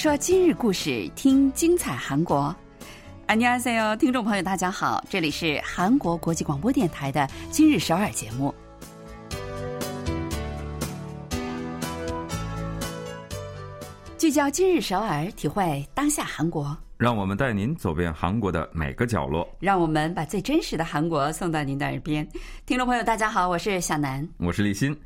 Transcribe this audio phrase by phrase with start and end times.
[0.00, 2.54] 说今日故事，听精彩韩国。
[3.26, 8.54] 안녕하세요，听众朋友，大家好，这里是韩国国际广播电台的今日首尔节目。
[14.16, 16.76] 聚焦今日首尔，体会当下韩国。
[16.96, 19.46] 让我们带您走遍韩国的每个角落。
[19.60, 22.26] 让我们把最真实的韩国送到您的耳边。
[22.64, 24.96] 听众朋友，大家好，我是小南，我是立新。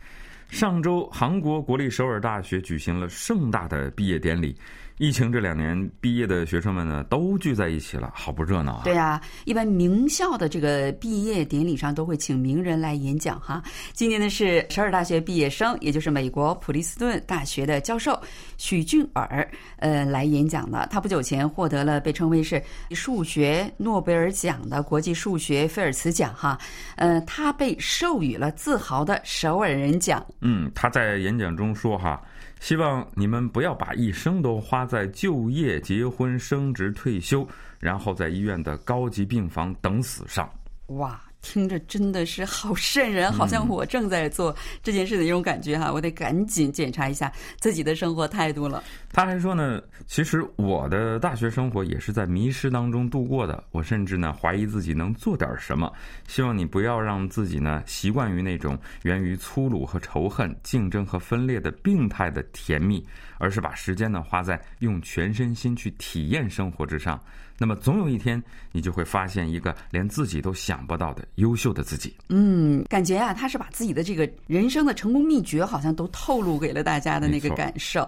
[0.49, 4.57] 上周，韩国国立首尔大学举行了盛大的毕业典礼。
[4.98, 8.82] 疫情这两年，毕业的学生们呢都聚在一起了，好不热闹啊！
[8.86, 13.62] 对啊，一般名校的这个毕业典礼上都会请名人来演讲哈。
[13.92, 18.18] 今年呢是首尔大学毕业生，也就是美国普利斯顿大学的教授
[18.58, 19.46] 许俊尔，
[19.80, 20.88] 呃，来演讲的。
[20.90, 26.58] 他不久前获得了被称为是数学诺贝尔奖的国际数学菲尔茨奖哈。
[26.96, 30.26] 呃，他被授予了自豪的首尔人奖。
[30.40, 32.22] 嗯，他在演讲中说哈。
[32.62, 37.48] 希望你们不要把一生都花在就业、结婚、升职、退休，
[37.80, 40.50] 然后在医院的高级病房等死上。
[40.88, 41.20] 哇！
[41.48, 48.84] 听着真的是好瘆人，好像我正在做这件事的一种感觉哈，我得赶紧检查一下自己的生活态度了。
[49.14, 55.94] 他还说呢，其实我的大学生活也是在迷失当中度过的，我甚至呢怀疑自己能做点什么。
[56.28, 63.06] 希望你不要让自己呢习惯于那种源于粗鲁和仇恨、竞争和分裂的病态的甜蜜，
[63.38, 67.20] 而是把时间呢花在用全身心去体验生活之上。
[67.58, 68.42] 那么总有一天，
[68.74, 72.14] 你就会发现一个连自己都想不到的优秀的自己。
[72.28, 78.08] 嗯，感觉啊，他是把自己的这个人生的成功秘诀，好像都透露给了大家的那个感受。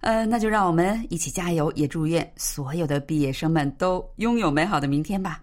[0.00, 5.40] 呃，那就让我们一起加油，也祝愿所有的毕业生们都拥有美好的明天吧。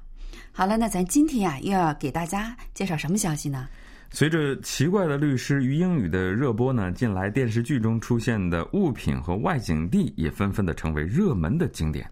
[0.52, 3.68] 好了，那咱今天呀，又要给大家介绍什么消息呢？
[4.14, 12.06] 随着奇怪的律师于英语的热播呢，近来电视剧中出现的物品和外景地也纷纷的成为热门的景点。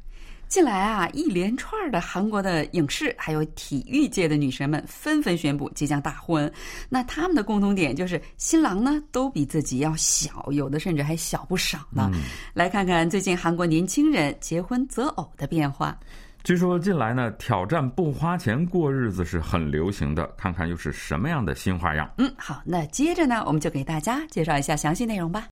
[0.47, 6.51] 近来啊，一连串的韩国的影视还有体育界的女神们纷纷宣布即将大婚。
[6.87, 12.09] 那他们的共同点就是新郎呢都比自己要小，有的甚至还小不少呢。
[12.53, 15.99] 来看看最近韩国年轻人结婚择偶的变化。
[16.41, 20.25] 据说近来呢，挑战不花钱过日子是很流行的。
[20.35, 22.09] 看看又是什么样的新花样？
[22.17, 25.47] 嗯，好，那接着呢，我们就给大家介绍一下详细内容吧。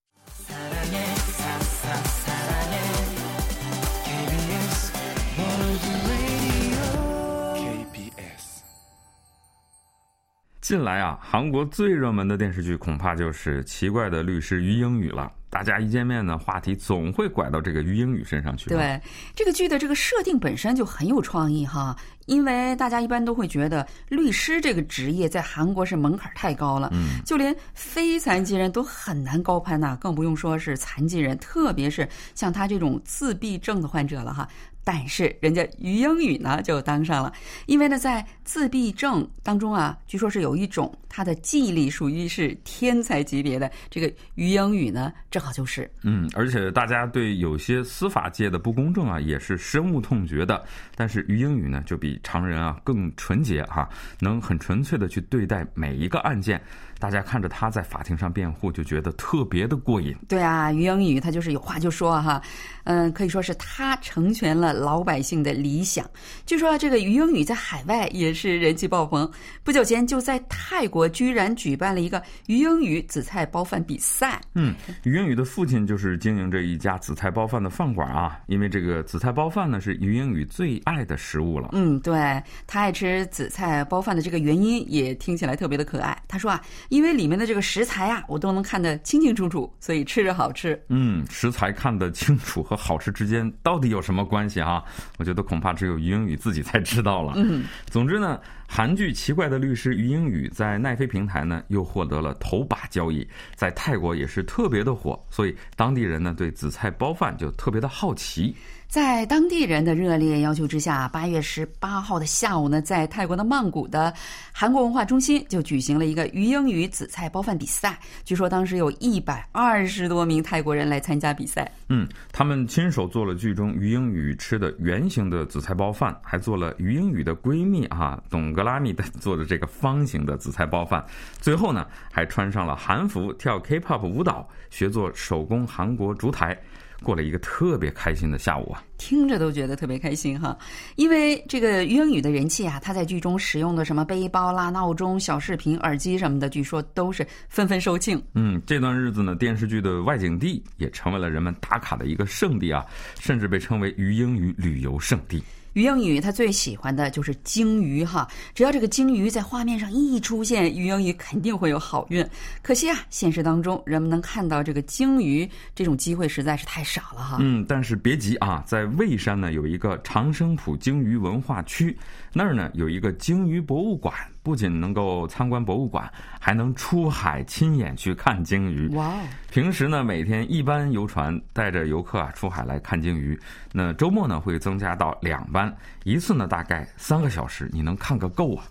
[10.62, 15.32] 近来啊，韩国最热门的电视剧恐怕就是《奇怪的律师于英语》了。
[15.50, 18.70] 大家一见面呢，话题总会拐到这个于英语身上去。
[18.70, 19.02] 对，
[19.34, 34.48] 这个剧的这个设定本身就很有创意哈，因为大家一般都会觉得律师这个职业在韩国是门槛太高了，嗯，就连非残疾人都很难高攀呐，更不用说是残疾人，特别是像他这种自闭症的患者了哈。
[34.88, 37.34] 但是人家于英语呢就当上了，
[37.66, 45.92] 因为呢在自闭症当中啊，据说是有一种他的记忆力属于是天才级别的，这个于英语呢正好就是。
[46.04, 50.64] 嗯，而且大家对有些司法界的不公正啊也是深恶痛绝的，
[50.96, 53.90] 但是于英语呢就比常人啊更纯洁哈，
[54.22, 56.62] 能很纯粹的去对待每一个案件。
[57.00, 60.16] 大家看着他在法庭上辩护，就觉得特别的过瘾。
[60.28, 62.42] 对啊，于英语他就是有话就说哈，
[62.86, 66.10] 嗯，可以说是他成全了老百姓的理想。
[66.46, 69.30] 据说这个于英语在海外也是人气爆棚，
[69.64, 74.42] 不久前就在泰国居然举办了一个于英语紫菜包饭比赛。
[74.56, 81.70] 嗯，于英语的父亲就是经营着一家紫菜包饭的饭馆啊，因为这个紫菜包饭呢是于英语最爱的食物了。
[81.74, 86.18] 嗯，对他爱吃紫菜包饭的这个原因也听起来特别的可爱。
[86.28, 86.60] 他说啊。
[86.90, 90.82] 因为里面的这个食材啊，我都能看得清清楚楚，所以吃着好吃。
[90.90, 94.84] 嗯，食材看得清楚和好吃之间到底有什么关系啊？
[95.18, 97.34] 我觉得恐怕只有于英语自己才知道了。
[97.36, 108.54] 嗯，总之呢，韩剧《奇怪的律师于英语》在奈飞平台呢又获得了头把交椅，在泰国也是特别的火，所以当地人呢对紫菜包饭就特别的好奇。
[108.88, 114.14] 在当地人的热烈要求之下，八月十八号的下午呢，在泰国的曼谷的
[114.54, 118.00] 韩国文化中心就举行了一个鱼英语紫菜包饭比赛。
[118.24, 121.70] 据说当时有一百二十多名泰国人来参加比赛。
[121.90, 131.06] 嗯，他们亲手做了剧中于英语吃的圆形的紫菜包饭，还做了于英语的闺蜜啊董格拉米的做的这个方形的紫菜包饭。
[131.40, 136.58] 最后呢，还穿上了韩服跳 K-pop 舞蹈，学做手工韩国烛台。
[137.04, 138.84] 过了一个特别开心的下午啊。
[138.98, 140.58] 听着都觉得特别开心哈，
[140.96, 148.20] 因为这个于英语的人气啊，他在剧中使用的什么背包啦、闹钟、小视频、耳机什么的，据说都是纷纷售罄。
[148.34, 152.84] 嗯，这段日子呢，电视剧的外景地也成为了人们打卡的一个圣地啊，
[153.20, 155.44] 甚至被称为于英语旅游胜地。
[155.78, 162.28] 于英语他最喜欢的就是鲸鱼哈，只要这个鲸鱼在画面上一出现，于英语肯定会有好运。
[162.64, 167.38] 可惜啊，现实当中人们能看到这个鲸鱼这种机会实在是太少了哈。
[167.42, 171.96] 嗯，但是别急啊，在蔚山呢有一个长生浦鲸鱼文化区，
[172.34, 174.16] 那儿呢有一个鲸鱼博物馆。
[174.44, 176.10] 不仅能够参观博物馆，
[176.40, 178.88] 还能出海亲眼去看鲸鱼。
[178.96, 179.20] 哇哦！
[179.52, 183.38] 平时呢，每天一班游船带着游客啊出海来看鲸鱼。
[183.74, 185.67] 那周末呢，会增加到两班，
[186.04, 188.64] 一次呢大概三个小时，你能看个够啊！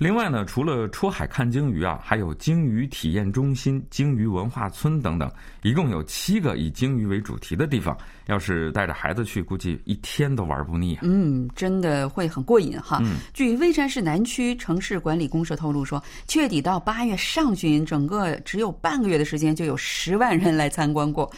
[0.00, 5.30] 另外呢，除了出海看鲸鱼啊，还有鲸鱼体验中心、鲸鱼文化村等等，
[5.62, 7.96] 一共有七个以鲸鱼为主题的地方。
[8.26, 10.98] 要是带着孩子去，估计一天都玩不腻。
[11.02, 12.98] 嗯，真的会很过瘾哈。
[13.02, 21.30] 嗯据蔚山市南区城市管理公社透露说，七月底到八月上旬，整个只有半个月的时间，就有十万人来参观过。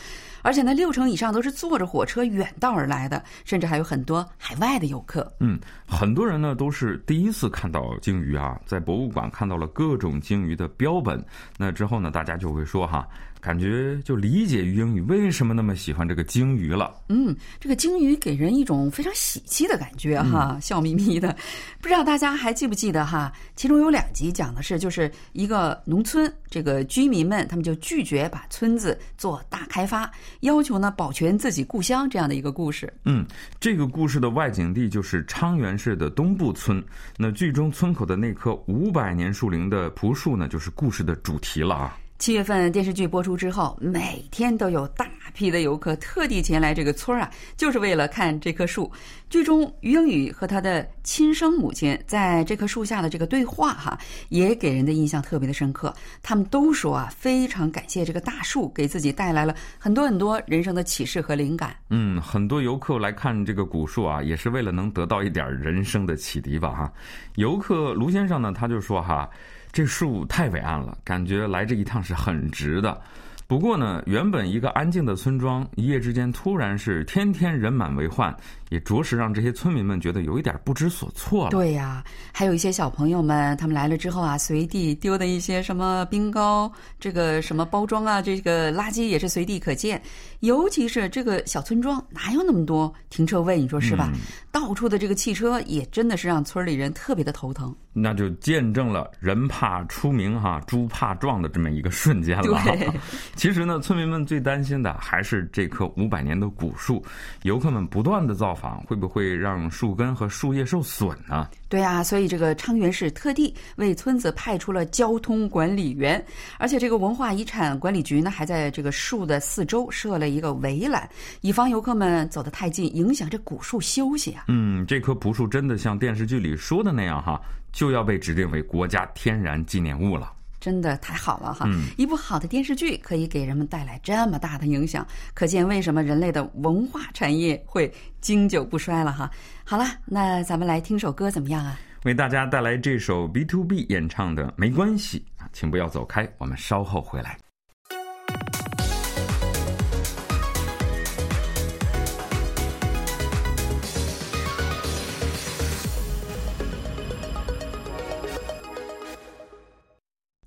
[0.46, 5.28] 而且呢，六成以上都是坐着火车远道而来的，甚至还有很多海外的游客。
[5.40, 5.58] 嗯，
[5.88, 11.20] 很多人呢都是第一次看到鲸鱼啊，在博物馆看到了各种鲸鱼的标本。
[11.58, 13.08] 那之后呢，大家就会说哈。
[13.40, 16.94] 感觉就理解于英语为什么那么喜欢这个鲸鱼了。
[17.08, 21.34] 嗯，这个鲸鱼给人一种非常喜气的感觉哈，笑眯眯的。
[21.80, 23.32] 不知道大家还记不记得哈？
[23.54, 30.10] 其中有两集讲的是，就是一个农村，这个居民们他们就拒绝把村子做大开发，
[30.40, 32.92] 要求呢保全自己故乡这样的一个故事。
[33.04, 33.24] 嗯，
[33.60, 36.82] 这个故事的外景地就是昌原市的东部村。
[37.16, 41.96] 那剧中村口的那棵五百年树龄的朴树呢，就是故事的主题了啊。
[42.18, 48.90] 七月份电视剧播出之后，每天都有大批的游客特地前来这个村儿啊，就是为了看这棵树。
[49.28, 53.98] 剧中于英语和他的亲生母亲在这棵树下的这个对话，哈，
[54.30, 55.94] 也给人的印象特别的深刻。
[56.22, 61.76] 他们都说啊，非常感谢这个大树给自己带来了很多很多人生的启示和灵感。
[61.90, 66.92] 嗯，很多游客来看这个古树啊，也是为了能得到一点人生的启迪吧，哈。
[67.34, 69.28] 游客卢先生呢，他就说哈。
[69.76, 72.98] 这树太伟岸了，感觉来这一趟是很值的。
[73.46, 78.34] 不过呢，原本一个安静的村庄，一夜之间突然是天天人满为患，
[78.68, 81.50] 也着实让这些村民们觉得有一点不知所措了。
[81.50, 82.02] 对呀，
[82.32, 90.00] 还有一些小朋友们，他们来了之后啊，随地丢的一些什么冰糕、这个什么包装啊，这个垃圾也是随地可见。
[90.40, 93.58] 尤其是这个小村庄，哪有那么多停车位？
[93.58, 94.12] 你说是吧？
[94.52, 97.74] 到处的这个汽车也真的是让村里人特别的头疼。
[97.98, 102.60] 那就见证了人怕出名哈，猪怕壮的这么一个瞬间了。
[103.34, 107.02] 其实呢，村民们最担心的还是这棵五百年的古树，
[107.42, 111.48] 游客们不断的造访，会不会让树根和树叶受损呢？
[111.68, 116.24] 对啊，所以这个昌原市特地为村子派出了交通管理员，
[116.58, 121.08] 而且这个文化遗产管理局呢，还在这个树的四周设了一个围栏，
[121.42, 124.44] 以防游客们走得太近，影响这古树休息啊。
[124.48, 127.40] 嗯，这棵朴树真的像电视剧里说的那样哈，
[127.72, 130.32] 就要被指定为国家天然纪念物了。
[130.66, 131.64] 真的太好了哈！
[131.96, 137.88] 一部好的电视剧可以给人们带来这么大的影响，可见为什么人类的文化产业会
[138.20, 139.30] 经久不衰了哈。
[139.64, 141.78] 好了，那咱们来听首歌怎么样啊？
[142.02, 147.38] 为大家带来这首 B to B 演唱的《没关系》啊，请不要走开，我们稍后回来。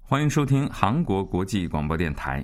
[0.09, 2.43] 欢迎收听韩国国际广播电台。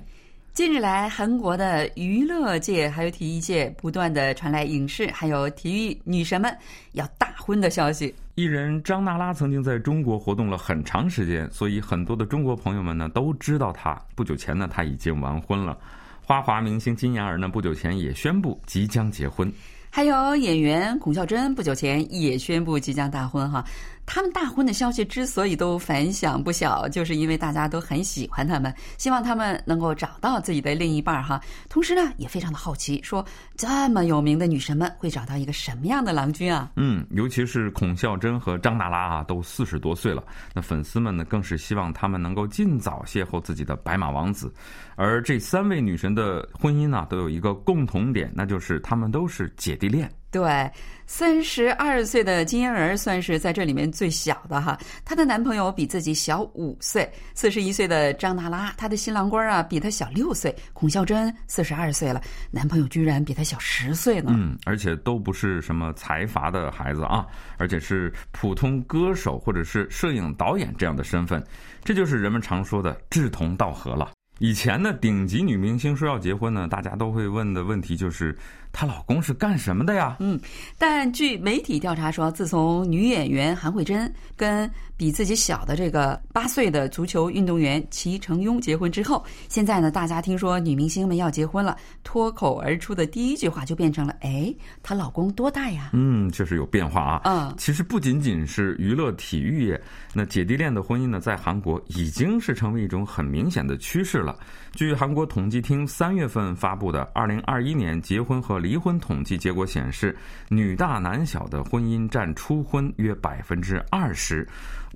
[0.52, 6.56] 近日来，韩国的娱乐界还有体育界不断的传来影视还有体育女神们
[6.92, 8.14] 要大婚的消息。
[8.36, 14.00] 艺人张娜拉曾经在中国活动了很长时间，所以很多的中国朋友们呢都知道她。
[14.14, 15.76] 不久前呢，她已经完婚了。
[16.22, 19.52] 花滑明星金妍儿呢，不久前也宣布即将结婚。
[19.90, 23.64] 还有演员孔孝真，不久前也宣布即将大婚哈。
[24.06, 31.40] 他们大婚的消息之所以都反响不小，就是因为大家都很喜欢他们，希望他们能够找到自己的另一半哈。
[31.68, 33.24] 同时呢，也非常的好奇，说
[33.56, 36.70] 这么有名的女神们会找到一个什么样的郎君啊？
[36.76, 40.22] 嗯，尤其是孔孝真和张娜拉啊，都四十多岁了，
[40.54, 44.52] 那粉丝们呢，更是希望他们能够尽早邂逅自己的白马王子。
[44.94, 50.10] 而这三位女神的婚姻呢，都有一个共同点，那就是她们都是姐弟恋。
[50.36, 50.70] 对。
[51.08, 57.08] 三十二岁的金妍儿算是在这里面最小的哈，她的男朋友比自己小五岁。
[57.32, 60.52] 四十一岁的张娜拉，她的新郎官啊比她小六岁。
[60.72, 64.32] 孔孝真四十二岁了，男朋友居然比她小十岁呢。
[64.34, 67.24] 嗯，而且都不是什么财阀的孩子啊，
[67.56, 71.40] 而且是普通歌手或者是摄影导演这样的身份，
[71.84, 74.10] 这就是人们常说的志同道合了。
[74.38, 78.36] 以前呢，顶级女明星说要结婚呢，大家都会问的问题就是。
[78.78, 80.18] 她老公是干什么的呀？
[80.20, 80.38] 嗯，
[80.76, 97.22] 但据媒体调查说，自从女演员韩慧珍跟比自己小的这个八岁的足球运动员齐成庸结婚之后，现在呢，大家听说女明星们要结婚了，脱口而出的第一句话就变成了：“哎，她老公多大呀？”嗯，确实有变化啊。
[97.24, 99.80] 嗯，其实不仅仅是娱乐体育业，
[100.12, 104.38] 那姐弟恋的婚姻呢，在韩国已经是成为一种很明显的趋势了。
[104.74, 110.16] 据韩国统计厅三月份发布的二零二一年结婚和离婚统计结果显示，
[110.48, 114.44] 女大男小的婚姻占初婚约百分之二十，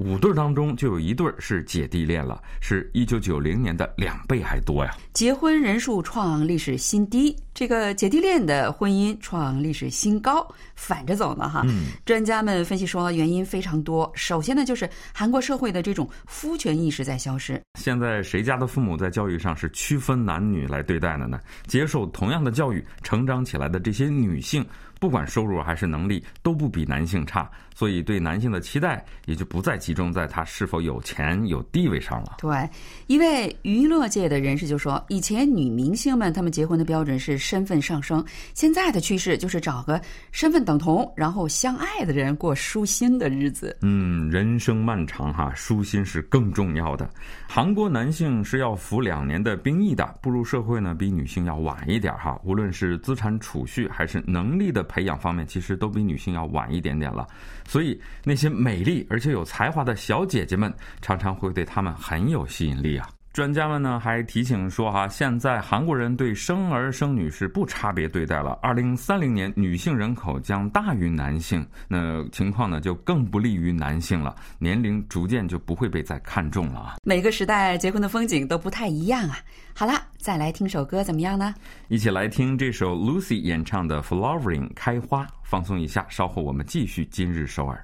[0.00, 4.96] 五对当中就有一对是姐弟恋了，是一九九零年的两倍还多呀。
[5.12, 11.62] 结婚人数创历史新低，这个姐弟恋的婚姻创历史新高，反着走呢哈。
[11.66, 14.10] 嗯专家们分析说，原因非常多。
[14.14, 17.60] 首先呢，就是韩国社会的这种夫权意识在消失。
[17.78, 21.38] 现在谁家的父母在教育上是区分男女来对待的呢？
[21.66, 24.64] 接受同样的教育，成长起来的这些女性。
[25.00, 32.36] 不管收入还是能力都不比男性差，所以对男性的期待也就不再集中在他是否有钱有地位上了。
[32.38, 32.68] 对，
[33.06, 39.98] 一位娱乐界的人士就说：“以前女明星们她们结婚的标准是身份上升，现在的趋势就是找个
[40.32, 47.08] 身份等同，然后相爱的人过舒心的日子。”嗯，人生漫长哈，舒心是更重要的。
[47.48, 54.86] 韩国男性是要服两年的兵役的，步入社会呢比女性要晚一点哈，无论是资产储蓄还是能力的。
[54.90, 57.24] 培养方面其实都比女性要晚一点点了，
[57.64, 63.08] 所以那些美丽而且有才华的小姐姐们，常常会对他们很有吸引力啊。
[63.32, 68.58] 专家们呢还提醒说哈，现在韩国人对生儿生女是不差别对待了。
[68.60, 76.96] 二零三零年女性人口将大于男性，那情况呢就更不利于男性了，年龄逐渐就不会被再看重了啊。
[77.04, 79.38] 每个时代结婚的风景都不太一样啊。
[79.72, 81.54] 好了，再来听首歌怎么样呢？
[81.86, 86.04] 一起来听这首 Lucy 演唱的《Flowering》开花，放松一下。
[86.08, 87.80] 稍后我们继续今日首尔。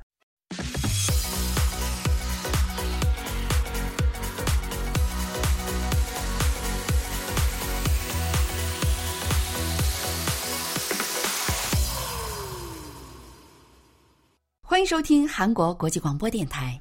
[14.86, 16.80] 迎收听韩国国际广播电台。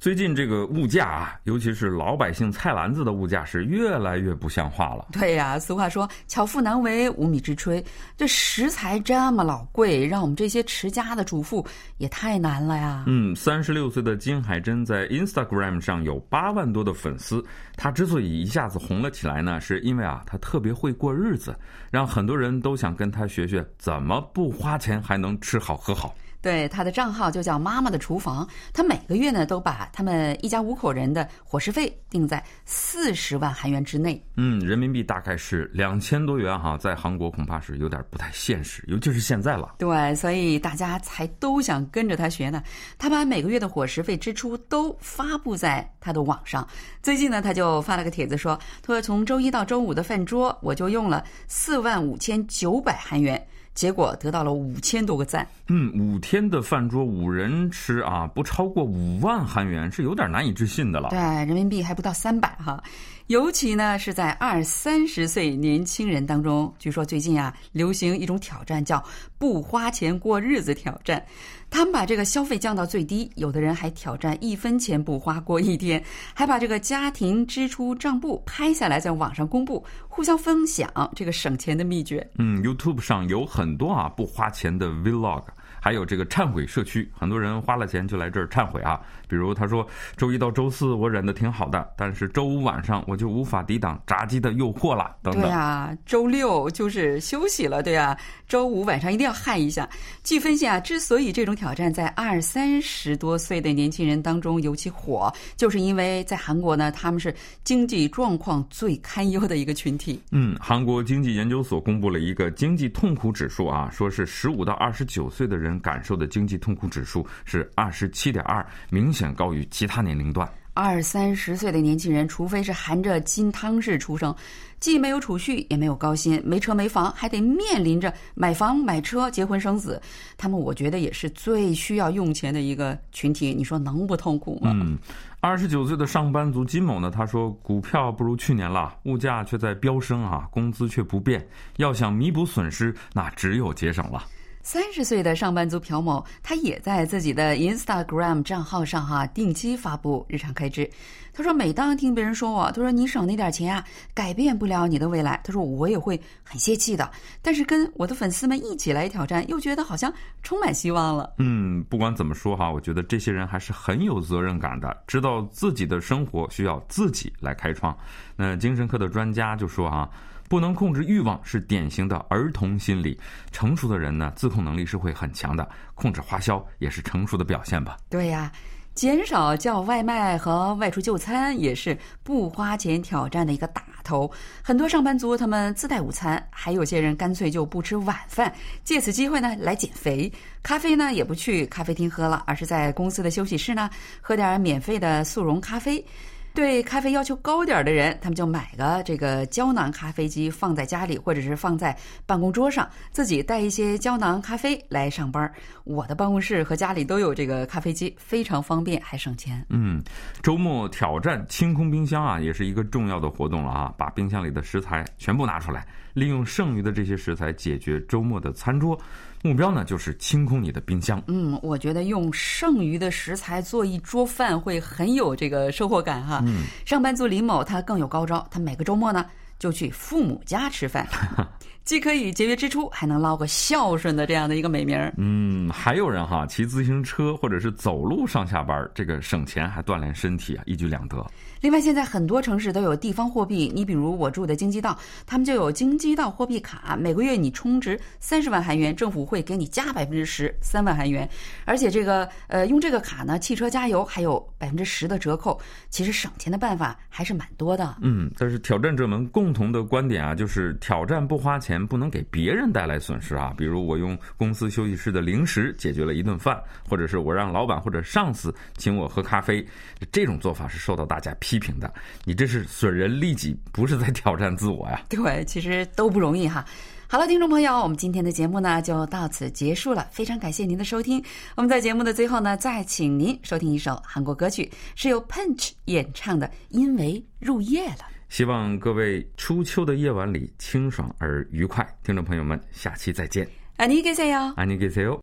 [0.00, 5.06] 最近这个物价啊，尤其是老百姓菜篮子的物价是越来越不像话了。
[5.12, 7.82] 对呀，俗话说“巧妇难为无米之炊”，
[8.18, 11.64] 这食材这么老贵，让我们这些持家的主妇
[11.98, 13.04] 也太难了呀。
[13.06, 17.42] 嗯，三十六岁的金海珍在 Instagram 上有八万多的粉丝。
[17.76, 21.56] 她之所以一下子红了起来呢，是因为啊，她特别会过日子，
[21.92, 26.12] 让很多人都想跟她学学怎么不花钱还能吃好喝好。
[26.44, 34.22] 对他的账号就叫“妈妈的厨房”，他每个月呢都把他们一家五口人的伙食费定在四十万韩元之内。
[34.36, 39.76] 嗯，人民币大概是两千多元哈，在韩国恐怕是有点不太现实，尤其是现在了。
[39.78, 42.62] 对，所以大家才都想跟着他学呢。
[42.98, 46.68] 他把每个月的伙食费支出都发布在他的网上。
[47.02, 53.42] 最近呢，他就发了个帖子说：“他说从周一到周五的饭桌，我就用了四万五千九百韩元。”
[53.74, 55.46] 结果得到了五千多个赞。
[55.68, 61.10] 嗯，五天的饭桌五人吃啊，不超过五万韩元，是有点难以置信的了。
[61.10, 62.82] 对，人民币还不到三百哈。
[63.28, 69.02] 尤其呢是在二三十岁年轻人当中，据说最近啊流行一种挑战，叫
[69.38, 71.24] 不花钱过日子挑战。
[71.70, 76.04] 他们把这个消费降到最低，有的人还挑战一分钱不花过一天，
[76.34, 82.24] 还把这个家庭支出账簿拍下来在网上公布，互相分享这个省钱的秘诀。
[82.38, 85.44] 嗯，YouTube 上有很多啊不花钱的 Vlog。
[85.84, 88.98] 还有这个忏悔社区，很多人花了钱就来这儿忏悔啊。
[89.28, 89.86] 比如他说，
[90.16, 95.14] 周一到周四我忍的挺好的，但是周五晚上我就无法抵挡炸鸡的诱惑了。
[95.22, 95.42] 等等。
[95.42, 98.16] 对啊，周六就是休息了，对啊，
[98.48, 99.86] 周五晚上一定要嗨一下。
[100.22, 110.18] 据分析啊，之所以这种挑战在二三十多岁的年轻人当中尤其火，就是因为在韩国呢，他们是经济状况最堪忧的一个群体。
[110.30, 115.73] 嗯，韩国经济研究所公布了一个经济痛苦指数啊，说是十五到二十九岁的人。
[115.80, 120.48] 感受的经济痛苦指数是二十七点二，明显高于其他年龄段。
[120.76, 124.34] 二三十岁的年轻人，除非是含着金汤匙出生，
[124.80, 130.02] 既没有储蓄，也没有高薪，没车没房，还得面临着买房买车、结婚生子。
[130.36, 133.54] 他们我觉得也是最需要用钱的一个群体。
[133.54, 134.72] 你说能不痛苦吗？
[134.74, 134.98] 嗯，
[135.38, 144.24] 二十九岁的上班族金某呢，他说股票不如去年了，物价却在飙升啊，工资却不变，要想弥补损失，那只有节省了。
[144.64, 150.90] 三十岁的上班族朴某，他也在自己的 Instagram 账号上哈定期发布日常开支。
[151.34, 155.38] 他说：“每当听别人说我，他说你省那点钱啊，改变不了你的未来。
[155.44, 157.10] 他说我也会很泄气的。
[157.42, 160.10] 但是跟我的粉丝们一起来挑战，又觉得好像
[160.42, 161.34] 充满希望了。
[161.38, 167.94] 嗯，不管怎么说哈，我觉得这些人还是很有责任感的，知道自己的生活需要自己来开创。
[168.34, 170.08] 那精神科的专家就说啊。”
[170.48, 173.18] 不能控制欲望是典型的儿童心理，
[173.50, 177.96] 成熟的人呢，自控能力是会很强的，控制花销也是成熟的表现吧。
[178.08, 178.52] 对呀，
[178.94, 184.30] 减少叫外卖和外出就餐也是不花钱挑战的一个大头。
[184.62, 188.52] 很多上班族他们自带午餐，还有些人干脆就不吃晚饭，
[188.84, 190.30] 借此机会呢来减肥。
[190.62, 196.04] 咖啡呢也不去咖啡厅喝了，而是在公司的休息室呢喝点免费的速溶咖啡。
[196.54, 201.94] 对咖啡要求高点的人，他们就买个这个胶囊咖啡机放在家里，或者是放在
[202.26, 205.52] 办公桌上，自己带一些胶囊咖啡来上班。
[205.82, 209.66] 我的办公室和家里都有这个咖啡机，非常方便，还省钱。
[209.68, 210.00] 嗯，
[210.42, 213.92] 周末挑战清空冰箱啊，也是一个重要的活动了啊！
[213.98, 218.96] 把冰箱里的食材全部拿出来，利用剩余的这些食材解决周末的餐桌。
[219.44, 221.22] 目标呢，就是清空你的冰箱。
[221.26, 226.42] 嗯，我觉得用剩余的食材做一桌饭会很有这个收获感哈。
[226.46, 229.26] 嗯，上班族李某他更有高招，他每个周末呢
[229.58, 231.06] 就去父母家吃饭，
[231.84, 234.98] 既可以节约支出，还能捞个孝顺的这样的一个美名。
[235.18, 241.24] 嗯，还有人哈骑自行车或者是走路上下班，这个省钱还锻炼身体啊，一举两得。
[241.60, 243.70] 另外，现在很多城市都有地方货币。
[243.74, 246.96] 你比如我住的京畿道，他们就有京畿道货币卡。
[246.98, 251.28] 每个月你充值三十万韩元，政府会给你加百分之十，三万韩元。
[251.66, 255.58] 而且这个呃，用这个卡呢，汽车加油还有百分之十的折扣。
[255.90, 257.96] 其实省钱的办法还是蛮多的。
[258.00, 263.54] 嗯，但是挑战者们共同的观点啊，就是挑战不花钱，钱不能给别人带来损失啊。
[263.56, 269.66] 比如我用公司休息室的零食解决了一顿饭，或者是我让老板或者上司请我喝咖啡，
[270.12, 271.54] 这种做法是受到大家批。
[271.54, 275.00] 批评的，你这是损人利己，不是在挑战自我呀？
[275.08, 276.64] 对，其实都不容易哈。
[277.06, 281.22] 好了，听众朋友，我们今天的节目呢就到此结束了，非常感谢您的收听。
[281.54, 287.98] 我们在节目的最后呢，再请您收听一首韩国歌曲，是由 Punch 演唱的《因为入夜了》。
[288.33, 291.87] 希望各位初秋的夜晚里清爽而愉快。
[292.03, 293.47] 听众朋友们，下期再见。
[293.77, 294.53] 안녕히계세 요。
[294.55, 295.19] 안녕히계세 요。